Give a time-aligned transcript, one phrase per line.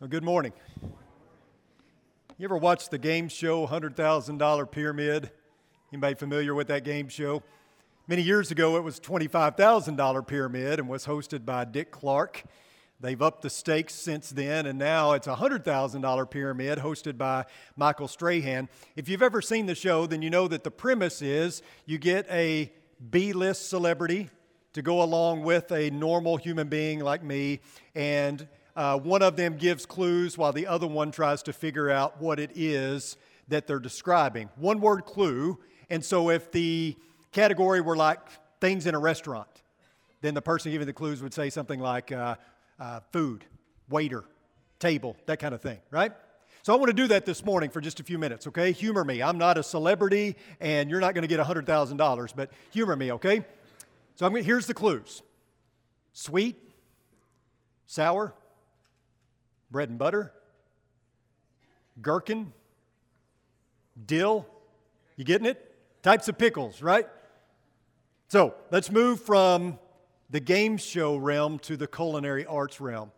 [0.00, 0.54] Well, good morning.
[2.38, 5.30] You ever watch the game show $100,000 Pyramid?
[5.92, 7.42] Anybody familiar with that game show?
[8.08, 12.44] Many years ago, it was $25,000 Pyramid and was hosted by Dick Clark.
[12.98, 17.44] They've upped the stakes since then, and now it's a $100,000 pyramid hosted by
[17.76, 18.70] Michael Strahan.
[18.96, 22.26] If you've ever seen the show, then you know that the premise is you get
[22.30, 22.72] a
[23.10, 24.30] B list celebrity
[24.72, 27.60] to go along with a normal human being like me,
[27.94, 28.48] and
[28.80, 32.40] uh, one of them gives clues while the other one tries to figure out what
[32.40, 34.48] it is that they're describing.
[34.56, 35.58] One word clue.
[35.90, 36.96] And so if the
[37.30, 38.20] category were like
[38.58, 39.50] things in a restaurant,
[40.22, 42.36] then the person giving the clues would say something like uh,
[42.78, 43.44] uh, food,
[43.90, 44.24] waiter,
[44.78, 46.12] table, that kind of thing, right?
[46.62, 48.72] So I want to do that this morning for just a few minutes, okay?
[48.72, 49.22] Humor me.
[49.22, 53.44] I'm not a celebrity, and you're not going to get $100,000, but humor me, okay?
[54.14, 55.22] So I'm, here's the clues
[56.14, 56.56] sweet,
[57.86, 58.32] sour,
[59.70, 60.32] bread and butter,
[62.02, 62.52] gherkin,
[64.06, 64.46] dill.
[65.16, 65.66] You getting it?
[66.02, 67.06] Types of pickles, right?
[68.28, 69.78] So let's move from
[70.30, 73.10] the game show realm to the culinary arts realm.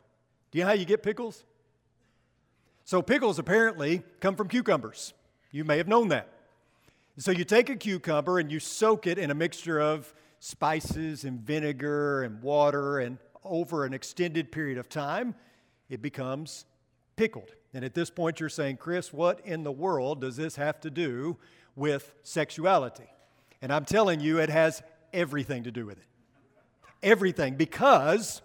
[0.51, 1.45] Do you know how you get pickles?
[2.85, 5.15] So, pickles apparently come from cucumbers.
[5.51, 6.29] You may have known that.
[7.17, 11.41] So, you take a cucumber and you soak it in a mixture of spices and
[11.41, 15.35] vinegar and water, and over an extended period of time,
[15.93, 16.65] it becomes
[17.17, 17.51] pickled.
[17.75, 20.91] And at this point, you're saying, Chris, what in the world does this have to
[20.91, 21.37] do
[21.77, 23.11] with sexuality?
[23.61, 24.83] And I'm telling you, it has
[25.13, 26.07] everything to do with it.
[27.03, 28.41] Everything, because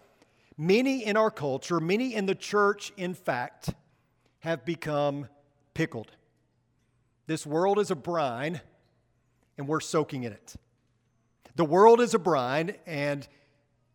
[0.58, 3.70] many in our culture, many in the church, in fact,
[4.40, 5.30] have become
[5.74, 6.12] pickled.
[7.28, 8.60] This world is a brine,
[9.58, 10.56] and we're soaking in it.
[11.56, 13.26] The world is a brine, and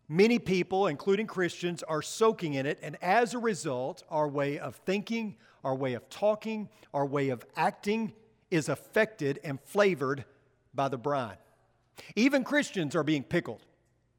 [0.09, 4.77] Many people, including Christians, are soaking in it, and as a result, our way of
[4.77, 8.13] thinking, our way of talking, our way of acting
[8.51, 10.25] is affected and flavored
[10.75, 11.37] by the brine.
[12.17, 13.65] Even Christians are being pickled.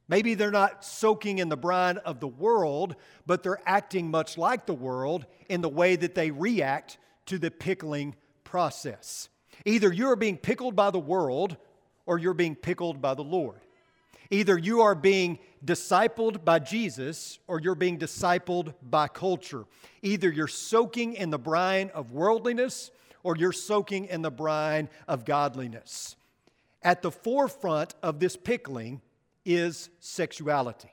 [0.07, 2.95] Maybe they're not soaking in the brine of the world,
[3.25, 7.51] but they're acting much like the world in the way that they react to the
[7.51, 9.29] pickling process.
[9.65, 11.57] Either you're being pickled by the world
[12.05, 13.61] or you're being pickled by the Lord.
[14.33, 19.66] Either you are being discipled by Jesus or you're being discipled by culture.
[20.01, 22.89] Either you're soaking in the brine of worldliness
[23.21, 26.16] or you're soaking in the brine of godliness.
[26.81, 29.03] At the forefront of this pickling
[29.45, 30.89] is sexuality.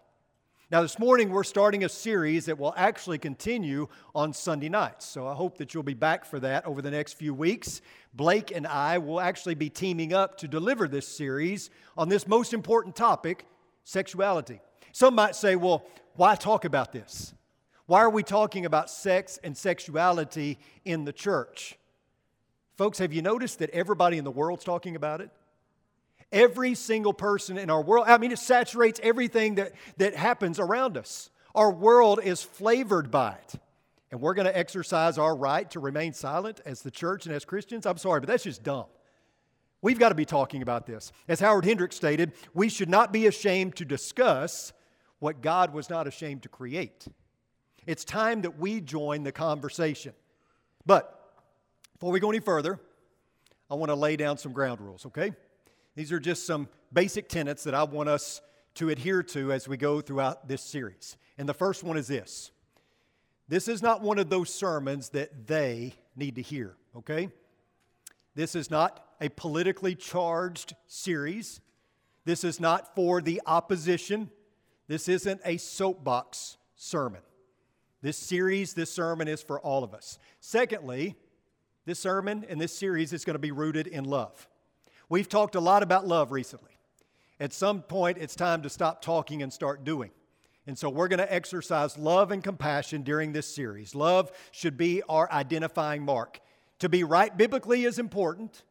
[0.70, 5.04] Now, this morning we're starting a series that will actually continue on Sunday nights.
[5.04, 7.82] So I hope that you'll be back for that over the next few weeks.
[8.14, 12.54] Blake and I will actually be teaming up to deliver this series on this most
[12.54, 13.46] important topic
[13.82, 14.60] sexuality.
[14.92, 17.34] Some might say, well, why talk about this?
[17.86, 21.80] Why are we talking about sex and sexuality in the church?
[22.76, 25.32] Folks, have you noticed that everybody in the world's talking about it?
[26.32, 30.96] Every single person in our world, I mean, it saturates everything that, that happens around
[30.96, 31.30] us.
[31.54, 33.60] Our world is flavored by it.
[34.12, 37.44] And we're going to exercise our right to remain silent as the church and as
[37.44, 37.86] Christians.
[37.86, 38.86] I'm sorry, but that's just dumb.
[39.82, 41.12] We've got to be talking about this.
[41.28, 44.72] As Howard Hendricks stated, we should not be ashamed to discuss
[45.20, 47.06] what God was not ashamed to create.
[47.86, 50.12] It's time that we join the conversation.
[50.84, 51.16] But
[51.94, 52.78] before we go any further,
[53.70, 55.32] I want to lay down some ground rules, okay?
[55.94, 58.40] These are just some basic tenets that I want us
[58.74, 61.16] to adhere to as we go throughout this series.
[61.36, 62.50] And the first one is this
[63.48, 67.30] this is not one of those sermons that they need to hear, okay?
[68.36, 71.60] This is not a politically charged series.
[72.24, 74.30] This is not for the opposition.
[74.86, 77.22] This isn't a soapbox sermon.
[78.02, 80.18] This series, this sermon is for all of us.
[80.38, 81.16] Secondly,
[81.86, 84.48] this sermon and this series is going to be rooted in love.
[85.10, 86.78] We've talked a lot about love recently.
[87.40, 90.12] At some point, it's time to stop talking and start doing.
[90.68, 93.94] And so we're going to exercise love and compassion during this series.
[93.94, 96.38] Love should be our identifying mark.
[96.78, 98.62] To be right biblically is important,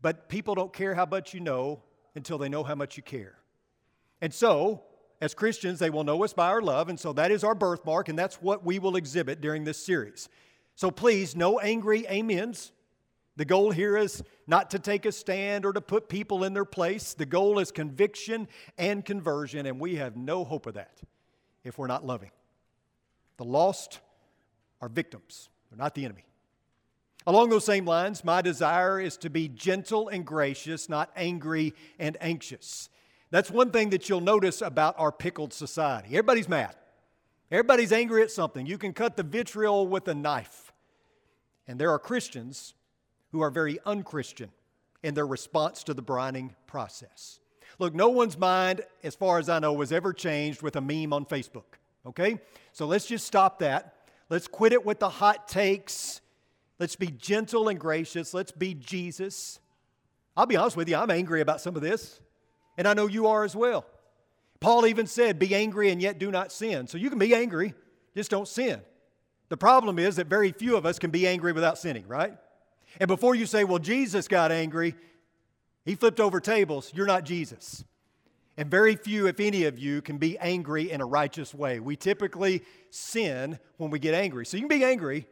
[0.00, 1.84] but people don't care how much you know
[2.16, 3.36] until they know how much you care.
[4.20, 4.82] And so,
[5.20, 8.08] as Christians, they will know us by our love, and so that is our birthmark,
[8.08, 10.28] and that's what we will exhibit during this series.
[10.74, 12.72] So please, no angry amens.
[13.36, 16.66] The goal here is not to take a stand or to put people in their
[16.66, 17.14] place.
[17.14, 18.46] The goal is conviction
[18.76, 21.00] and conversion, and we have no hope of that
[21.64, 22.30] if we're not loving.
[23.38, 24.00] The lost
[24.80, 26.24] are victims, they're not the enemy.
[27.26, 32.16] Along those same lines, my desire is to be gentle and gracious, not angry and
[32.20, 32.88] anxious.
[33.30, 36.08] That's one thing that you'll notice about our pickled society.
[36.08, 36.74] Everybody's mad.
[37.50, 38.66] Everybody's angry at something.
[38.66, 40.72] You can cut the vitriol with a knife.
[41.68, 42.74] And there are Christians
[43.32, 44.50] who are very unchristian
[45.02, 47.40] in their response to the brining process.
[47.78, 51.12] Look, no one's mind, as far as I know, was ever changed with a meme
[51.12, 51.64] on Facebook,
[52.06, 52.38] okay?
[52.72, 53.96] So let's just stop that.
[54.28, 56.20] Let's quit it with the hot takes.
[56.78, 58.32] Let's be gentle and gracious.
[58.34, 59.58] Let's be Jesus.
[60.36, 62.20] I'll be honest with you, I'm angry about some of this,
[62.78, 63.84] and I know you are as well.
[64.60, 66.86] Paul even said, Be angry and yet do not sin.
[66.86, 67.74] So you can be angry,
[68.14, 68.80] just don't sin.
[69.48, 72.34] The problem is that very few of us can be angry without sinning, right?
[73.00, 74.94] And before you say, Well, Jesus got angry,
[75.84, 77.84] he flipped over tables, you're not Jesus.
[78.56, 81.80] And very few, if any of you, can be angry in a righteous way.
[81.80, 84.44] We typically sin when we get angry.
[84.44, 85.26] So you can be angry,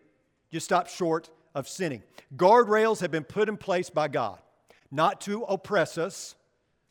[0.51, 2.03] just stop short of sinning.
[2.37, 4.39] Guardrails have been put in place by God,
[4.91, 6.35] not to oppress us,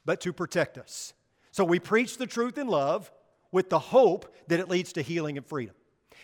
[0.05, 1.13] but to protect us.
[1.51, 3.11] So we preach the truth in love
[3.51, 5.75] with the hope that it leads to healing and freedom.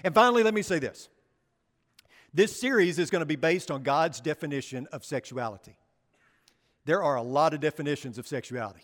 [0.04, 1.10] And finally, let me say this
[2.36, 5.78] this series is going to be based on God's definition of sexuality.
[6.84, 8.84] There are a lot of definitions of sexuality,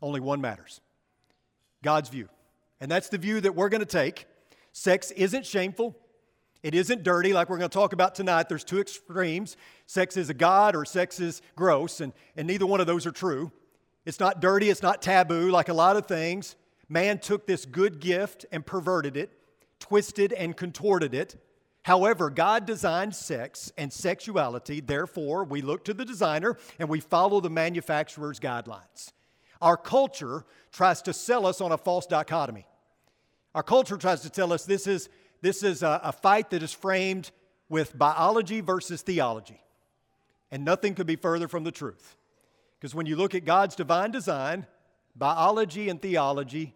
[0.00, 0.80] only one matters
[1.82, 2.28] God's view.
[2.80, 4.26] And that's the view that we're going to take.
[4.72, 5.96] Sex isn't shameful.
[6.62, 8.48] It isn't dirty, like we're going to talk about tonight.
[8.48, 9.56] There's two extremes.
[9.86, 13.12] Sex is a God or sex is gross, and, and neither one of those are
[13.12, 13.50] true.
[14.04, 16.56] It's not dirty, it's not taboo, like a lot of things.
[16.88, 19.30] Man took this good gift and perverted it,
[19.78, 21.36] twisted and contorted it.
[21.82, 27.40] However, God designed sex and sexuality, therefore, we look to the designer and we follow
[27.40, 29.12] the manufacturer's guidelines.
[29.62, 32.66] Our culture tries to sell us on a false dichotomy.
[33.54, 35.08] Our culture tries to tell us this is
[35.42, 37.30] this is a, a fight that is framed
[37.68, 39.60] with biology versus theology.
[40.50, 42.16] And nothing could be further from the truth.
[42.78, 44.66] Because when you look at God's divine design,
[45.16, 46.74] biology and theology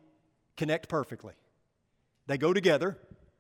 [0.56, 1.34] connect perfectly.
[2.26, 2.96] They go together,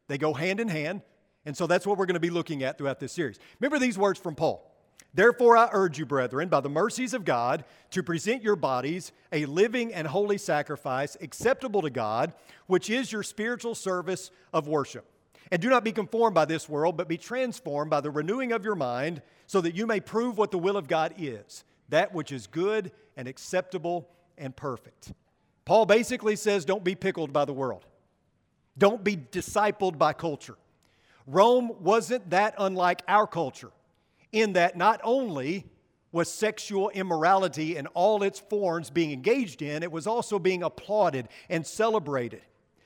[0.08, 1.02] they go hand in hand.
[1.46, 3.38] And so that's what we're going to be looking at throughout this series.
[3.60, 4.70] Remember these words from Paul.
[5.12, 9.46] Therefore, I urge you, brethren, by the mercies of God, to present your bodies a
[9.46, 12.32] living and holy sacrifice acceptable to God,
[12.66, 15.06] which is your spiritual service of worship.
[15.52, 18.64] And do not be conformed by this world, but be transformed by the renewing of
[18.64, 22.32] your mind, so that you may prove what the will of God is, that which
[22.32, 25.12] is good and acceptable and perfect.
[25.64, 27.86] Paul basically says don't be pickled by the world,
[28.76, 30.56] don't be discipled by culture.
[31.26, 33.70] Rome wasn't that unlike our culture,
[34.32, 35.66] in that not only
[36.12, 41.28] was sexual immorality in all its forms being engaged in, it was also being applauded
[41.48, 42.42] and celebrated.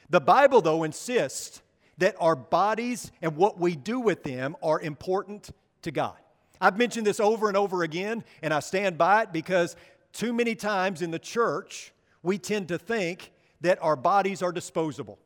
[0.08, 1.60] The Bible, though, insists
[1.98, 5.50] that our bodies and what we do with them are important
[5.82, 6.16] to God.
[6.60, 9.76] I've mentioned this over and over again, and I stand by it because
[10.12, 11.92] too many times in the church,
[12.22, 13.30] we tend to think
[13.60, 15.18] that our bodies are disposable,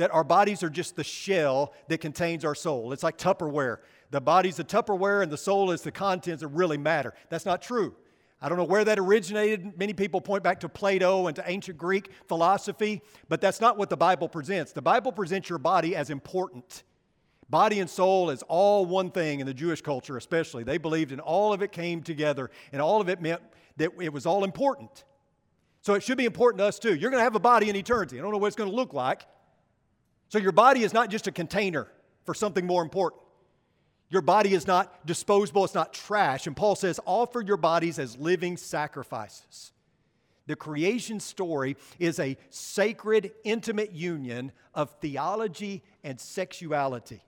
[0.00, 2.94] that our bodies are just the shell that contains our soul.
[2.94, 3.80] It's like Tupperware.
[4.10, 7.12] The body's the Tupperware, and the soul is the contents that really matter.
[7.28, 7.94] That's not true.
[8.40, 9.78] I don't know where that originated.
[9.78, 13.90] Many people point back to Plato and to ancient Greek philosophy, but that's not what
[13.90, 14.72] the Bible presents.
[14.72, 16.82] The Bible presents your body as important.
[17.50, 20.64] Body and soul is all one thing in the Jewish culture, especially.
[20.64, 23.42] They believed in all of it came together, and all of it meant
[23.76, 25.04] that it was all important.
[25.82, 26.94] So it should be important to us too.
[26.94, 28.18] You're going to have a body in eternity.
[28.18, 29.26] I don't know what it's going to look like.
[30.30, 31.88] So your body is not just a container
[32.24, 33.20] for something more important.
[34.10, 36.46] Your body is not disposable, it's not trash.
[36.46, 39.72] And Paul says, offer your bodies as living sacrifices.
[40.46, 47.22] The creation story is a sacred, intimate union of theology and sexuality.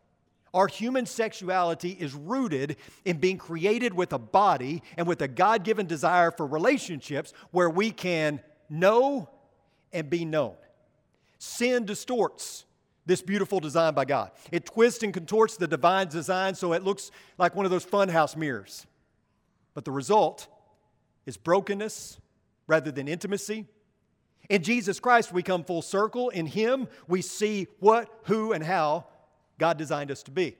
[0.54, 5.64] Our human sexuality is rooted in being created with a body and with a God
[5.64, 9.28] given desire for relationships where we can know
[9.92, 10.54] and be known.
[11.38, 12.64] Sin distorts
[13.04, 14.30] this beautiful design by God.
[14.50, 18.36] It twists and contorts the divine design so it looks like one of those funhouse
[18.36, 18.86] mirrors.
[19.74, 20.48] But the result
[21.26, 22.20] is brokenness
[22.66, 23.66] rather than intimacy.
[24.48, 26.28] In Jesus Christ, we come full circle.
[26.30, 29.06] In Him, we see what, who, and how
[29.58, 30.56] God designed us to be.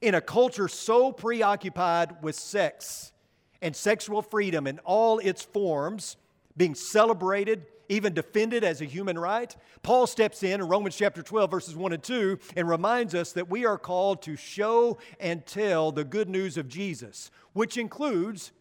[0.00, 3.12] In a culture so preoccupied with sex
[3.60, 6.16] and sexual freedom in all its forms,
[6.56, 9.54] being celebrated even defended as a human right.
[9.82, 13.50] Paul steps in in Romans chapter 12, verses 1 and 2, and reminds us that
[13.50, 18.52] we are called to show and tell the good news of Jesus, which includes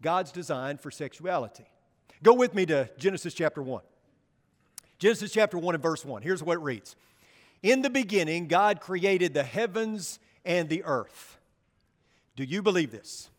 [0.00, 1.66] God's design for sexuality.
[2.22, 3.82] Go with me to Genesis chapter 1.
[4.98, 6.22] Genesis chapter 1 and verse 1.
[6.22, 6.94] Here's what it reads
[7.64, 11.38] In the beginning, God created the heavens and the earth.
[12.36, 13.30] Do you believe this?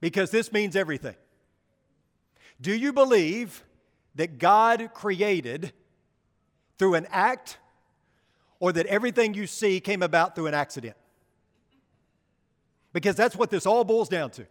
[0.00, 1.14] Because this means everything.
[2.60, 3.64] Do you believe
[4.14, 5.72] that God created
[6.78, 7.58] through an act
[8.60, 10.96] or that everything you see came about through an accident.
[12.92, 14.46] Because that's what this all boils down to.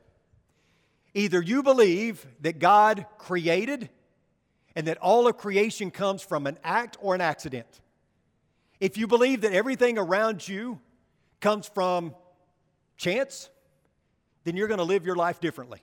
[1.14, 3.90] Either you believe that God created
[4.76, 7.68] and that all of creation comes from an act or an accident.
[8.80, 10.80] If you believe that everything around you
[11.42, 12.14] comes from
[12.96, 13.50] chance,
[14.44, 15.82] then you're going to live your life differently.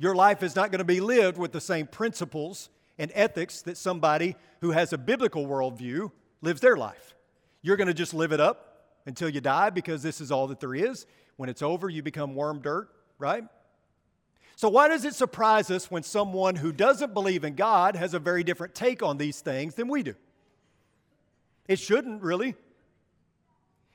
[0.00, 3.76] Your life is not going to be lived with the same principles and ethics that
[3.76, 7.14] somebody who has a biblical worldview lives their life.
[7.60, 10.58] You're going to just live it up until you die because this is all that
[10.58, 11.04] there is.
[11.36, 12.88] When it's over, you become worm dirt,
[13.18, 13.44] right?
[14.56, 18.18] So, why does it surprise us when someone who doesn't believe in God has a
[18.18, 20.14] very different take on these things than we do?
[21.68, 22.54] It shouldn't really.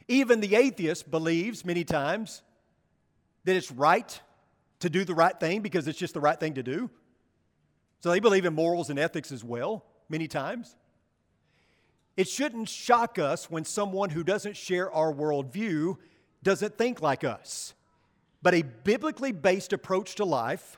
[0.07, 2.43] Even the atheist believes many times
[3.45, 4.21] that it's right
[4.79, 6.89] to do the right thing because it's just the right thing to do.
[8.01, 10.75] So they believe in morals and ethics as well, many times.
[12.17, 15.97] It shouldn't shock us when someone who doesn't share our worldview
[16.43, 17.73] doesn't think like us.
[18.41, 20.77] But a biblically based approach to life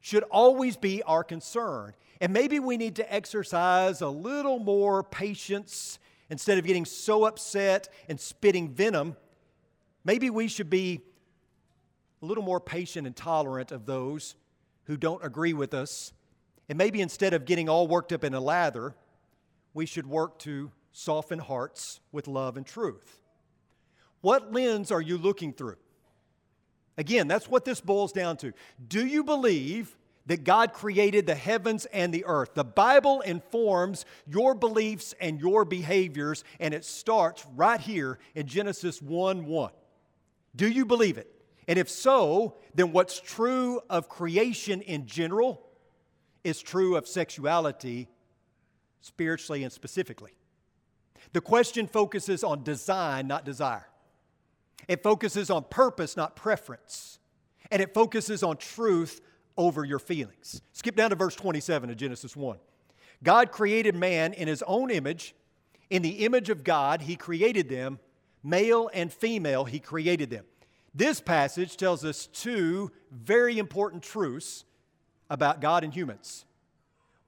[0.00, 1.94] should always be our concern.
[2.20, 5.98] And maybe we need to exercise a little more patience
[6.30, 9.16] instead of getting so upset and spitting venom.
[10.04, 11.02] Maybe we should be
[12.22, 14.34] a little more patient and tolerant of those
[14.84, 16.12] who don't agree with us.
[16.68, 18.94] And maybe instead of getting all worked up in a lather,
[19.74, 23.20] we should work to soften hearts with love and truth.
[24.20, 25.76] What lens are you looking through?
[26.96, 28.52] Again, that's what this boils down to.
[28.88, 29.96] Do you believe
[30.26, 32.54] that God created the heavens and the earth?
[32.54, 39.00] The Bible informs your beliefs and your behaviors, and it starts right here in Genesis
[39.00, 39.70] 1 1.
[40.56, 41.32] Do you believe it?
[41.68, 45.62] And if so, then what's true of creation in general
[46.42, 48.08] is true of sexuality
[49.02, 50.32] spiritually and specifically.
[51.34, 53.86] The question focuses on design, not desire.
[54.88, 57.18] It focuses on purpose, not preference.
[57.70, 59.20] And it focuses on truth
[59.58, 60.62] over your feelings.
[60.72, 62.56] Skip down to verse 27 of Genesis 1.
[63.22, 65.34] God created man in his own image.
[65.90, 67.98] In the image of God, he created them.
[68.42, 70.46] Male and female, he created them.
[70.98, 74.64] This passage tells us two very important truths
[75.30, 76.44] about God and humans.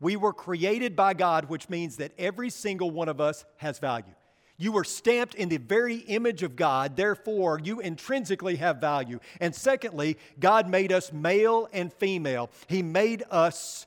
[0.00, 4.12] We were created by God, which means that every single one of us has value.
[4.56, 9.20] You were stamped in the very image of God, therefore, you intrinsically have value.
[9.40, 13.86] And secondly, God made us male and female, He made us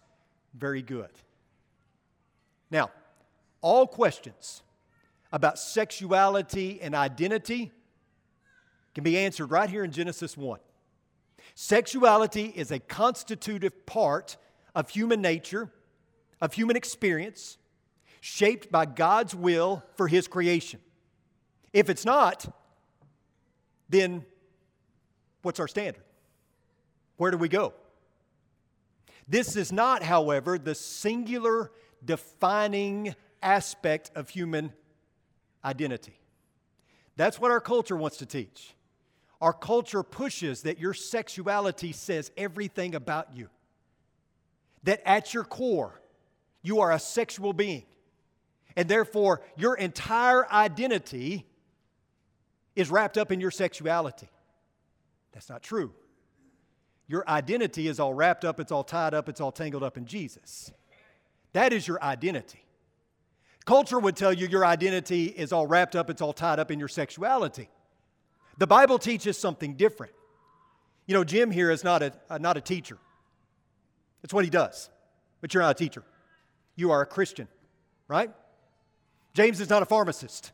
[0.54, 1.12] very good.
[2.72, 2.90] Now,
[3.60, 4.64] all questions
[5.34, 7.74] about sexuality and identity
[8.94, 10.60] can be answered right here in Genesis 1.
[11.56, 14.38] Sexuality is a constitutive part
[14.76, 15.72] of human nature
[16.42, 17.58] of human experience
[18.20, 20.80] shaped by God's will for His creation.
[21.72, 22.46] If it's not,
[23.90, 24.26] then
[25.42, 26.04] what's our standard?
[27.18, 27.74] Where do we go?
[29.28, 31.72] This is not, however, the singular
[32.04, 34.74] defining aspect of human
[35.64, 36.20] identity.
[37.16, 38.76] That's what our culture wants to teach.
[39.44, 43.50] Our culture pushes that your sexuality says everything about you.
[44.84, 46.00] That at your core,
[46.62, 47.84] you are a sexual being.
[48.78, 51.46] And therefore, your entire identity
[52.74, 54.30] is wrapped up in your sexuality.
[55.34, 55.92] That's not true.
[57.10, 60.06] Your identity is all wrapped up, it's all tied up, it's all tangled up in
[60.06, 60.72] Jesus.
[61.52, 62.64] That is your identity.
[63.66, 66.80] Culture would tell you your identity is all wrapped up, it's all tied up in
[66.80, 67.68] your sexuality.
[68.58, 70.14] The Bible teaches something different.
[71.08, 72.98] You know, Jim here is not a, not a teacher.
[74.22, 74.90] That's what he does,
[75.42, 76.04] but you're not a teacher
[76.76, 77.48] you are a Christian,
[78.08, 78.32] right?
[79.34, 80.52] James is not a pharmacist,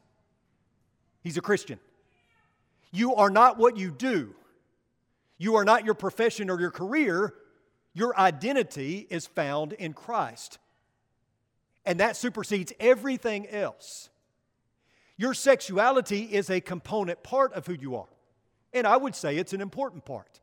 [1.22, 1.80] he's a Christian.
[2.92, 4.34] You are not what you do,
[5.38, 7.34] you are not your profession or your career.
[7.96, 10.60] Your identity is found in Christ.
[11.86, 14.10] And that supersedes everything else.
[15.20, 18.08] Your sexuality is a component part of who you are.
[18.72, 20.40] And I would say it's an important part.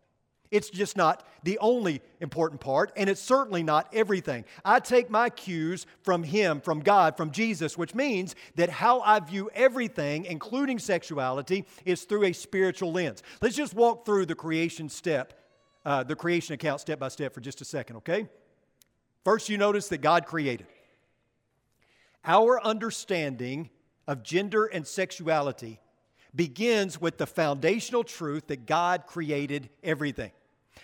[0.50, 4.45] It's just not the only important part, and it's certainly not everything.
[4.66, 9.18] I take my cues from Him, from God, from Jesus, which means that how I
[9.21, 13.23] view everything, including sexuality, is through a spiritual lens.
[13.40, 15.33] Let's just walk through the creation step,
[15.87, 18.28] uh, the creation account step by step for just a second, okay?
[19.25, 20.66] First, you notice that God created.
[22.26, 23.71] Our understanding
[24.07, 25.81] of gender and sexuality
[26.35, 30.33] begins with the foundational truth that God created everything.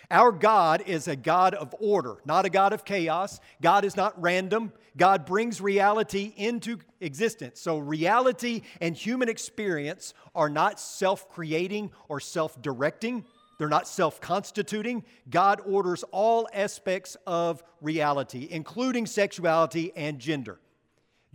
[0.09, 3.39] Our God is a God of order, not a God of chaos.
[3.61, 4.73] God is not random.
[4.97, 7.59] God brings reality into existence.
[7.59, 13.25] So, reality and human experience are not self creating or self directing,
[13.57, 15.03] they're not self constituting.
[15.29, 20.59] God orders all aspects of reality, including sexuality and gender.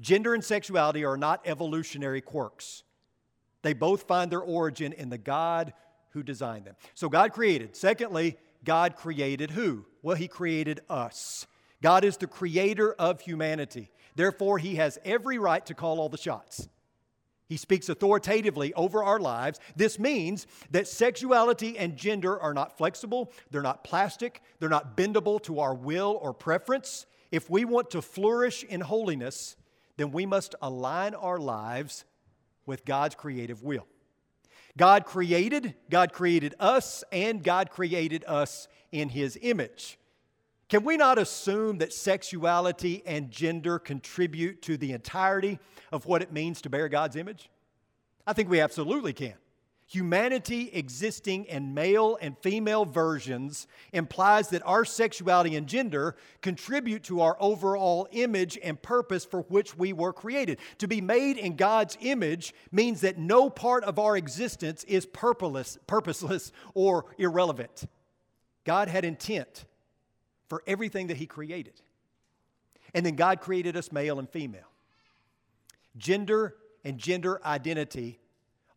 [0.01, 2.83] Gender and sexuality are not evolutionary quirks,
[3.63, 5.73] they both find their origin in the God
[6.11, 6.77] who designed them.
[6.95, 7.77] So, God created.
[7.77, 9.85] Secondly, God created who?
[10.03, 11.47] Well, He created us.
[11.83, 13.91] God is the creator of humanity.
[14.15, 16.69] Therefore, He has every right to call all the shots.
[17.49, 19.59] He speaks authoritatively over our lives.
[19.75, 25.43] This means that sexuality and gender are not flexible, they're not plastic, they're not bendable
[25.45, 27.07] to our will or preference.
[27.33, 29.57] If we want to flourish in holiness,
[29.99, 32.05] then we must align our lives
[32.65, 33.87] with God's creative will.
[34.77, 39.99] God created, God created us, and God created us in His image.
[40.69, 45.59] Can we not assume that sexuality and gender contribute to the entirety
[45.91, 47.51] of what it means to bear God's image?
[48.27, 49.35] I think we absolutely can.
[49.91, 57.23] Humanity existing in male and female versions implies that our sexuality and gender contribute to
[57.23, 60.59] our overall image and purpose for which we were created.
[60.79, 65.79] To be made in God's image means that no part of our existence is purposeless,
[65.87, 67.87] purposeless or irrelevant.
[68.65, 69.65] God had intent
[70.51, 71.81] for everything that He created.
[72.93, 74.69] And then God created us male and female.
[75.97, 78.19] Gender and gender identity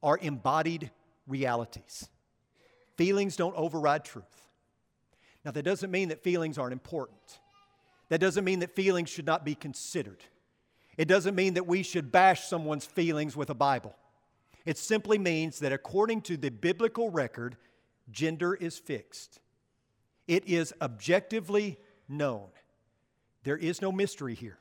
[0.02, 0.90] are embodied
[1.32, 2.08] realities.
[2.98, 4.26] Feelings don't override truth.
[5.44, 7.40] Now, that doesn't mean that feelings aren't important.
[8.10, 10.24] That doesn't mean that feelings should not be considered.
[10.98, 13.96] It doesn't mean that we should bash someone's feelings with a Bible.
[14.66, 17.58] It simply means that according to the biblical record,
[18.12, 19.40] gender is fixed.
[20.28, 22.50] It is objectively known.
[23.44, 24.60] There is no mystery here.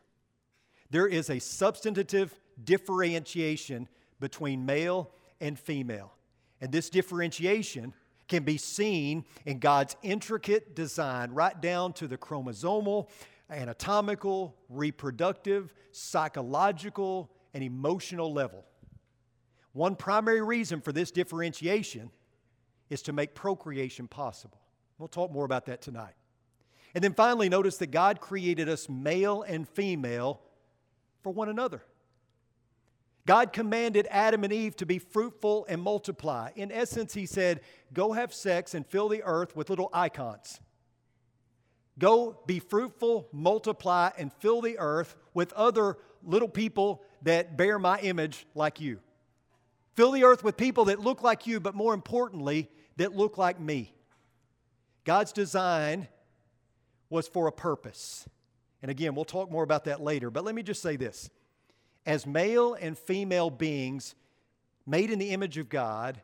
[0.90, 6.12] There is a substantive differentiation between male and female.
[6.60, 7.94] And this differentiation
[8.28, 13.08] can be seen in God's intricate design, right down to the chromosomal,
[13.50, 18.64] anatomical, reproductive, psychological, and emotional level.
[19.72, 22.10] One primary reason for this differentiation
[22.88, 24.60] is to make procreation possible.
[24.98, 26.14] We'll talk more about that tonight.
[26.94, 30.40] And then finally, notice that God created us male and female
[31.22, 31.82] for one another.
[33.26, 36.50] God commanded Adam and Eve to be fruitful and multiply.
[36.56, 37.60] In essence, He said,
[37.92, 40.60] Go have sex and fill the earth with little icons.
[41.98, 48.00] Go be fruitful, multiply, and fill the earth with other little people that bear my
[48.00, 49.00] image like you.
[49.94, 53.60] Fill the earth with people that look like you, but more importantly, that look like
[53.60, 53.92] me.
[55.04, 56.08] God's design
[57.10, 58.26] was for a purpose.
[58.82, 61.28] And again, we'll talk more about that later, but let me just say this
[62.06, 64.14] as male and female beings
[64.86, 66.20] made in the image of God,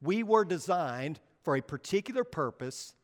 [0.00, 2.94] we were designed for a particular purpose,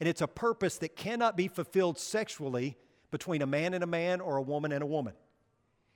[0.00, 2.76] and it's a purpose that cannot be fulfilled sexually
[3.10, 5.14] between a man and a man or a woman and a woman,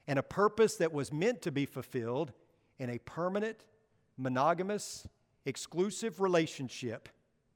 [0.07, 2.33] and a purpose that was meant to be fulfilled
[2.79, 3.65] in a permanent,
[4.17, 5.07] monogamous,
[5.45, 7.09] exclusive relationship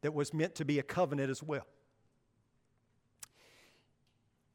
[0.02, 1.66] that was meant to be a covenant as well.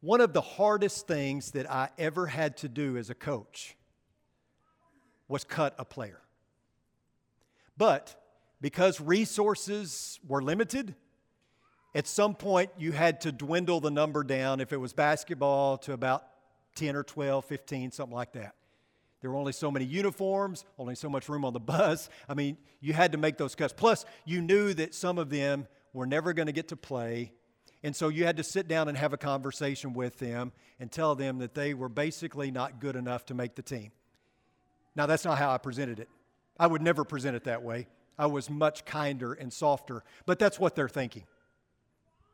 [0.02, 3.76] One of the hardest things that I ever had to do as a coach
[5.28, 6.22] was cut a player.
[7.78, 8.16] But
[8.62, 10.96] because resources were limited,
[11.94, 15.94] at some point you had to dwindle the number down if it was basketball to
[15.94, 16.26] about
[16.76, 18.56] 10 or 12, 15, something like that.
[19.22, 22.10] There were only so many uniforms, only so much room on the bus.
[22.28, 23.74] I mean, you had to make those cuts.
[23.76, 27.34] Plus, you knew that some of them were never going to get to play
[27.84, 31.16] and so you had to sit down and have a conversation with them and tell
[31.16, 33.92] them that they were basically not good enough to make the team.
[34.96, 36.10] Now, that's not how I presented it.
[36.60, 37.88] I would never present it that way.
[38.18, 41.24] I was much kinder and softer, but that's what they're thinking.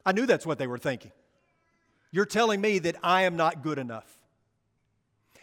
[0.03, 1.11] I knew that's what they were thinking.
[2.11, 4.17] You're telling me that I am not good enough.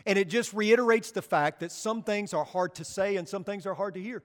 [0.05, 3.45] And it just reiterates the fact that some things are hard to say and some
[3.45, 4.25] things are hard to hear.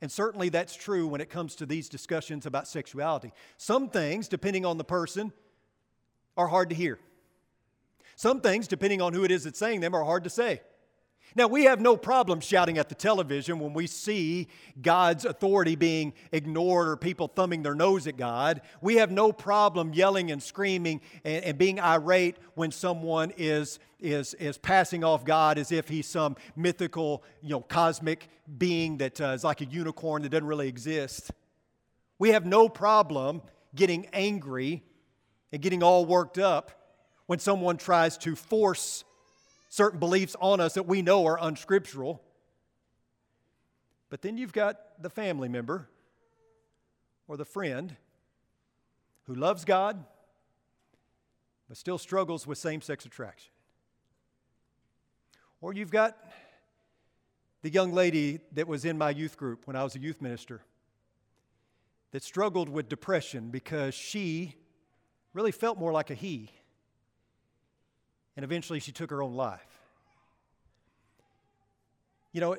[0.00, 3.32] And certainly that's true when it comes to these discussions about sexuality.
[3.56, 5.32] Some things, depending on the person,
[6.36, 6.98] are hard to hear.
[8.14, 10.60] Some things, depending on who it is that's saying them, are hard to say.
[11.34, 14.48] Now, we have no problem shouting at the television when we see
[14.80, 18.62] God's authority being ignored or people thumbing their nose at God.
[18.80, 24.34] We have no problem yelling and screaming and, and, being irate when someone is, is,
[24.34, 29.28] is passing off God as if he's some mythical, you know, cosmic being that uh,
[29.28, 31.30] is like a unicorn that doesn't really exist.
[32.18, 33.42] We have no problem
[33.74, 34.82] getting angry
[35.52, 36.72] and getting all worked up
[37.26, 39.04] when someone tries to force
[39.68, 42.22] certain beliefs on us that we know are unscriptural.
[44.10, 45.88] But then you've got the family member
[47.26, 47.96] or the friend
[49.24, 50.04] who loves God
[51.68, 53.52] but still struggles with same sex attraction.
[55.60, 56.16] Or you've got
[57.62, 60.62] the young lady that was in my youth group when I was a youth minister
[62.12, 64.54] that struggled with depression because she
[65.34, 66.50] really felt more like a he.
[68.38, 69.80] And eventually she took her own life.
[72.30, 72.56] You know,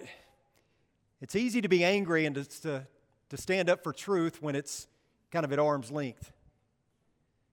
[1.22, 2.86] it's easy to be angry and to,
[3.30, 4.88] to stand up for truth when it's
[5.32, 6.34] kind of at arm's length.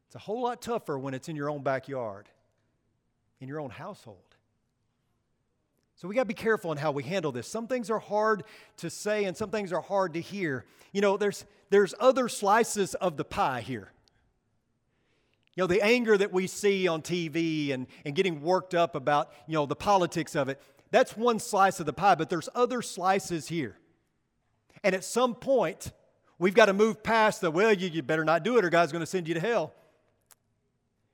[0.09, 2.29] It's a whole lot tougher when it's in your own backyard,
[3.41, 4.19] in your own household.
[5.95, 7.47] So we got to be careful in how we handle this.
[7.47, 8.43] Some things are hard
[8.79, 10.65] to say and some things are hard to hear.
[10.93, 13.93] You know, there's there's other slices of the pie here.
[15.57, 19.33] You know, the anger that we see on TV and, and getting worked up about,
[19.47, 22.83] you know, the politics of it, that's one slice of the pie, but there's other
[22.83, 23.79] slices here.
[24.85, 25.93] And at some point,
[26.39, 28.93] we've got to move past the, well, you, you better not do it or God's
[28.93, 29.73] going to send you to hell.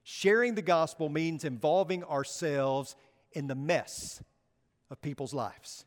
[0.02, 2.96] Sharing the gospel means involving ourselves
[3.30, 4.22] in the mess
[4.90, 5.84] of people's lives.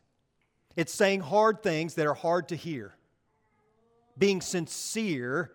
[0.76, 2.94] It's saying hard things that are hard to hear,
[4.16, 5.52] being sincere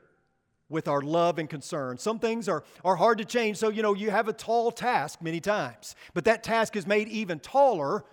[0.72, 1.98] with our love and concern.
[1.98, 5.22] Some things are, are hard to change, so you know, you have a tall task
[5.22, 8.06] many times, but that task is made even taller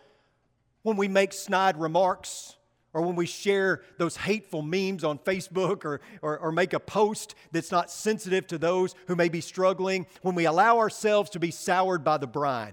[0.83, 2.57] when we make snide remarks
[2.93, 7.35] or when we share those hateful memes on Facebook or, or, or, make a post
[7.53, 11.51] that's not sensitive to those who may be struggling, when we allow ourselves to be
[11.51, 12.73] soured by the brine.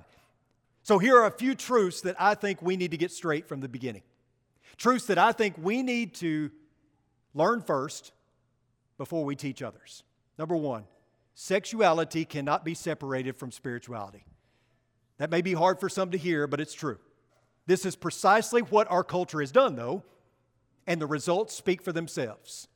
[0.84, 3.60] So, here are a few truths that I think we need to get straight from
[3.60, 4.04] the beginning.
[4.78, 6.50] Truths that I think we need to
[7.34, 8.14] learn first
[8.98, 10.04] before we teach others.
[10.38, 10.86] Number one,
[11.34, 14.26] sexuality cannot be separated from spirituality.
[15.18, 16.98] That may be hard for some to hear, but it's true.
[17.68, 20.04] This is precisely what our culture has done, though,
[20.86, 22.68] and the results speak for themselves.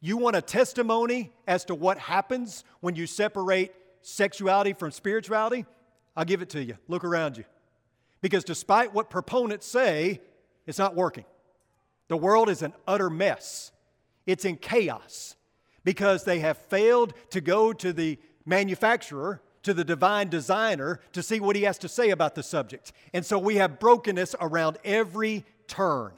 [0.00, 5.64] You want a testimony as to what happens when you separate sexuality from spirituality?
[6.16, 6.76] I'll give it to you.
[6.88, 7.44] Look around you.
[8.20, 10.20] Because despite what proponents say,
[10.66, 11.24] it's not working.
[12.08, 13.72] The world is an utter mess,
[14.26, 15.36] it's in chaos
[15.84, 21.40] because they have failed to go to the manufacturer to the divine designer to see
[21.40, 22.92] what he has to say about the subject.
[23.12, 26.12] And so we have brokenness around every turn.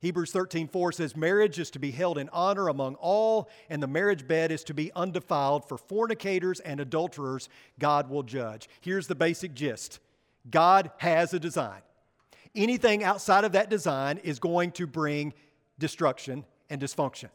[0.00, 3.86] Hebrews 13, 4 says, Marriage is to be held in honor among all, and the
[3.86, 5.66] marriage bed is to be undefiled.
[5.66, 8.68] For fornicators and adulterers, God will judge.
[8.82, 10.00] Here's the basic gist
[10.50, 11.80] God has a design.
[12.54, 15.32] Anything outside of that design is going to bring
[15.78, 17.30] destruction and dysfunction.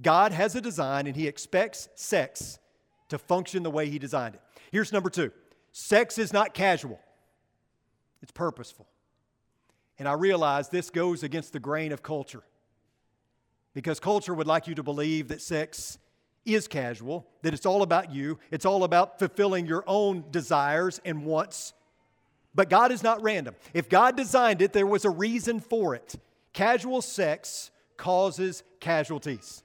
[0.00, 2.58] God has a design, and He expects sex
[3.08, 4.40] to function the way He designed it.
[4.70, 5.32] Here's number two
[5.72, 7.00] sex is not casual,
[8.22, 8.86] it's purposeful.
[9.98, 12.42] And I realize this goes against the grain of culture
[13.74, 15.98] because culture would like you to believe that sex
[16.44, 21.24] is casual, that it's all about you, it's all about fulfilling your own desires and
[21.24, 21.72] wants.
[22.54, 23.54] But God is not random.
[23.72, 26.16] If God designed it, there was a reason for it.
[26.52, 29.62] Casual sex causes casualties.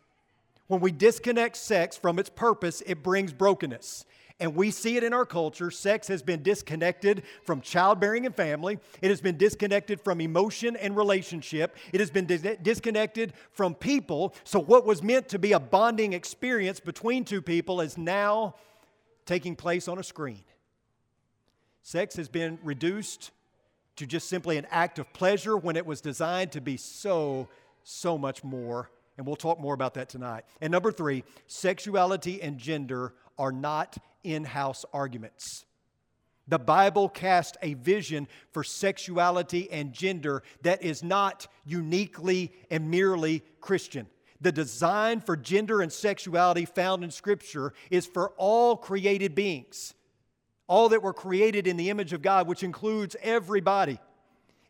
[0.67, 4.05] When we disconnect sex from its purpose, it brings brokenness.
[4.39, 5.71] And we see it in our culture.
[5.71, 8.77] Sex has been disconnected from childbearing and family.
[9.01, 11.75] It has been disconnected from emotion and relationship.
[11.91, 14.35] It has been dis- disconnected from people.
[14.43, 18.55] So, what was meant to be a bonding experience between two people is now
[19.25, 20.43] taking place on a screen.
[21.81, 23.31] Sex has been reduced
[23.95, 27.47] to just simply an act of pleasure when it was designed to be so,
[27.87, 30.45] so much more and we'll talk more about that tonight.
[30.61, 35.65] And number three, sexuality and gender are not in house arguments.
[36.47, 43.43] The Bible casts a vision for sexuality and gender that is not uniquely and merely
[43.59, 44.07] Christian.
[44.39, 49.93] The design for gender and sexuality found in Scripture is for all created beings,
[50.67, 53.99] all that were created in the image of God, which includes everybody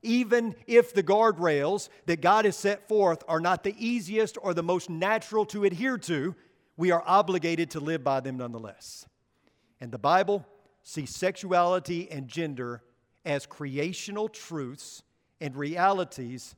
[0.08, 4.63] even if the guardrails that God has set forth are not the easiest or the
[4.63, 6.34] most natural to adhere to,
[6.78, 9.06] we are obligated to live by them nonetheless.
[9.82, 10.46] And the Bible
[10.84, 12.82] sees sexuality and gender
[13.26, 15.04] as creational truths
[15.41, 16.56] and realities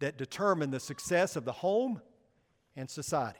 [0.00, 2.02] that determine the success of the home
[2.76, 3.38] and society.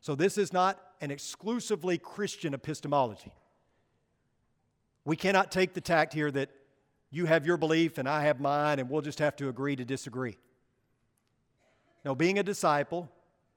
[0.00, 3.32] So, this is not an exclusively Christian epistemology.
[5.04, 6.50] We cannot take the tact here that
[7.10, 9.84] you have your belief and I have mine, and we'll just have to agree to
[9.84, 10.36] disagree.
[12.04, 13.10] Now, being a disciple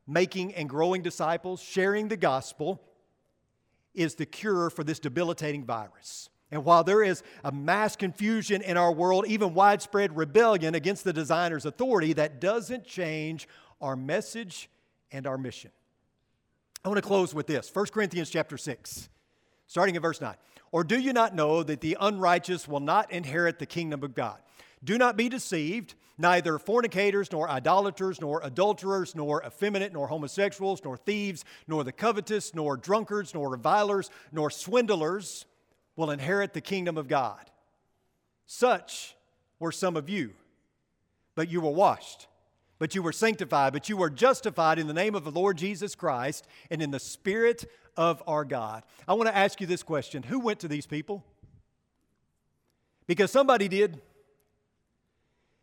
[0.08, 2.82] making and growing disciples, sharing the gospel,
[3.94, 6.30] is the cure for this debilitating virus.
[6.52, 11.14] And while there is a mass confusion in our world, even widespread rebellion against the
[11.14, 13.48] designer's authority, that doesn't change
[13.80, 14.70] our message
[15.12, 15.72] and our mission.
[16.84, 19.10] I want to close with this 1 Corinthians chapter 6,
[19.72, 20.36] starting at verse 9.
[20.74, 24.38] Or do you not know that the unrighteous will not inherit the kingdom of God?
[24.84, 25.96] Do not be deceived.
[26.18, 32.54] Neither fornicators, nor idolaters, nor adulterers, nor effeminate, nor homosexuals, nor thieves, nor the covetous,
[32.54, 35.46] nor drunkards, nor revilers, nor swindlers
[35.96, 37.50] will inherit the kingdom of God.
[38.46, 39.16] Such
[39.58, 40.34] were some of you,
[41.34, 42.28] but you were washed,
[42.78, 45.96] but you were sanctified, but you were justified in the name of the Lord Jesus
[45.96, 47.66] Christ and in the Spirit
[47.98, 48.84] of our God.
[49.08, 51.24] I want to ask you this question Who went to these people?
[53.08, 54.02] Because somebody did.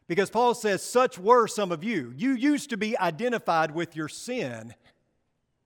[0.06, 2.12] Because Paul says, Such were some of you.
[2.16, 4.74] You used to be identified with your sin.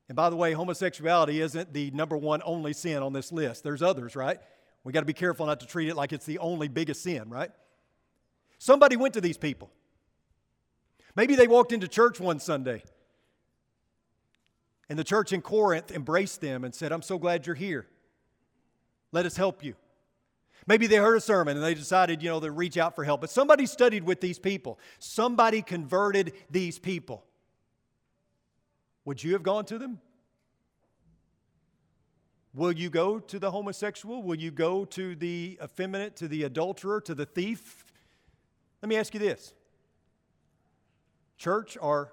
[0.09, 3.63] And by the way, homosexuality isn't the number one only sin on this list.
[3.63, 4.41] There's others, right?
[4.85, 7.31] We got to be careful not to treat it like it's the only biggest sin,
[7.31, 7.51] right?
[8.59, 9.71] Somebody went to these people.
[11.15, 12.83] Maybe they walked into church one Sunday
[14.93, 17.87] and the church in Corinth embraced them and said, I'm so glad you're here.
[19.11, 19.75] Let us help you.
[20.67, 23.23] Maybe they heard a sermon and they decided, you know, to reach out for help.
[23.23, 24.79] But somebody studied with these people.
[24.99, 27.25] Somebody converted these people.
[29.07, 29.99] Would you have gone to them?
[32.53, 34.23] Will you go to the homosexual?
[34.23, 37.87] Will you go to the effeminate, to the adulterer, to the thief?
[38.83, 39.55] Let me ask you this
[41.39, 42.13] Church, are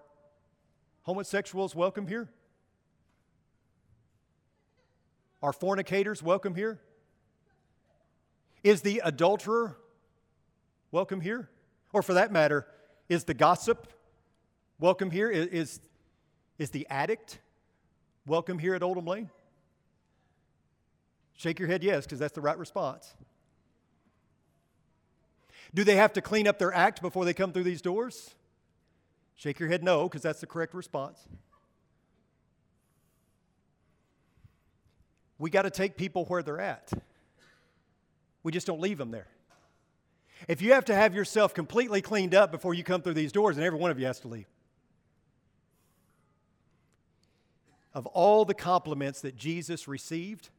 [1.02, 2.30] homosexuals welcome here?
[5.42, 6.80] Are fornicators welcome here?
[8.64, 9.78] Is the adulterer
[10.92, 11.50] welcome here?
[11.94, 12.68] Or for that matter,
[13.08, 13.88] is the gossip
[14.80, 15.30] welcome here?
[15.30, 15.80] Is, is,
[16.58, 17.40] is the addict
[18.26, 19.30] welcome here at Oldham Lane?
[21.34, 23.14] Shake your head yes, because that's the right response.
[25.74, 28.36] Do they have to clean up their act before they come through these doors?
[29.36, 31.26] Shake your head no, because that's the correct response.
[35.40, 36.92] We got to take people where they're at.
[38.44, 39.28] We just don't leave them there.
[40.48, 43.58] If you have to have yourself completely cleaned up before you come through these doors,
[43.58, 44.48] and every one of you has to leave.
[47.94, 50.50] Of all the compliments that Jesus received,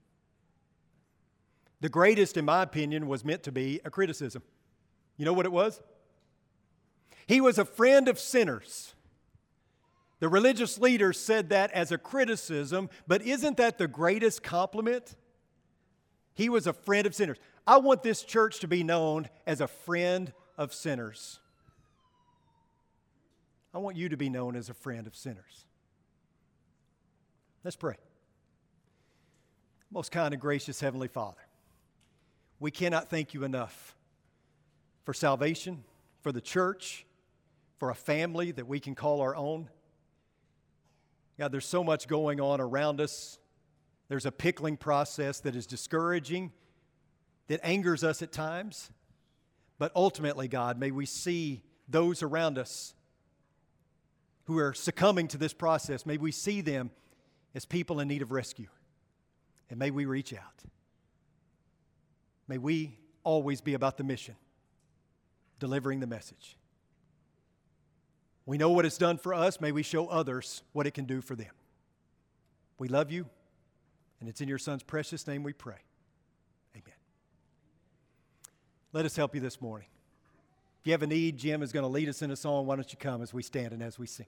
[1.81, 4.43] the greatest, in my opinion, was meant to be a criticism.
[5.17, 5.81] You know what it was?
[7.27, 8.95] He was a friend of sinners.
[10.21, 15.17] The religious leaders said that as a criticism, but isn't that the greatest compliment?
[16.35, 17.39] He was a friend of sinners.
[17.67, 21.41] I want this church to be known as a friend of sinners.
[23.73, 25.65] I want you to be known as a friend of sinners.
[27.65, 27.97] Let's pray.
[29.91, 31.41] Most kind and gracious Heavenly Father,
[32.59, 33.97] we cannot thank you enough
[35.05, 35.83] for salvation,
[36.21, 37.07] for the church,
[37.79, 39.69] for a family that we can call our own.
[41.41, 43.39] God, there's so much going on around us.
[44.09, 46.53] There's a pickling process that is discouraging,
[47.49, 48.91] that angers us at times.
[49.79, 52.93] But ultimately, God, may we see those around us
[54.45, 56.91] who are succumbing to this process, may we see them
[57.55, 58.69] as people in need of rescue.
[59.71, 60.63] And may we reach out.
[62.49, 64.37] May we always be about the mission,
[65.59, 66.59] delivering the message.
[68.51, 69.61] We know what it's done for us.
[69.61, 71.53] May we show others what it can do for them.
[72.81, 73.27] We love you,
[74.19, 75.77] and it's in your Son's precious name we pray.
[76.75, 76.97] Amen.
[78.93, 79.87] Let us help you this morning.
[80.81, 82.67] If you have a need, Jim is going to lead us in a song.
[82.67, 84.27] Why don't you come as we stand and as we sing?